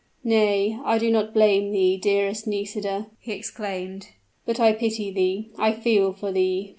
[0.23, 4.07] "Nay I do not blame thee, dearest Nisida!" he exclaimed;
[4.47, 6.69] "but I pity thee I feel for thee!